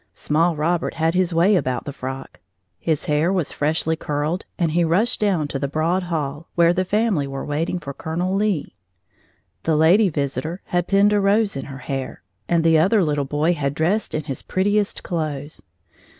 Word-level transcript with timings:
Small 0.15 0.55
Robert 0.55 0.95
had 0.95 1.13
his 1.13 1.31
way 1.31 1.55
about 1.55 1.85
the 1.85 1.93
frock. 1.93 2.39
His 2.79 3.05
hair 3.05 3.31
was 3.31 3.51
freshly 3.51 3.95
curled, 3.95 4.45
and 4.57 4.71
he 4.71 4.83
rushed 4.83 5.19
down 5.19 5.47
to 5.49 5.59
the 5.59 5.67
broad 5.67 6.01
hall, 6.01 6.47
where 6.55 6.73
the 6.73 6.83
family 6.85 7.27
were 7.27 7.45
waiting 7.45 7.77
for 7.77 7.93
Colonel 7.93 8.33
Lee. 8.33 8.73
The 9.61 9.75
lady 9.75 10.09
visitor 10.09 10.63
had 10.65 10.87
pinned 10.87 11.13
a 11.13 11.19
rose 11.21 11.55
in 11.55 11.65
her 11.65 11.77
hair, 11.85 12.23
and 12.49 12.63
the 12.63 12.79
other 12.79 13.03
little 13.03 13.25
boy 13.25 13.53
had 13.53 13.75
been 13.75 13.83
dressed 13.85 14.15
in 14.15 14.23
his 14.23 14.41
prettiest 14.41 15.03
clothes. 15.03 15.61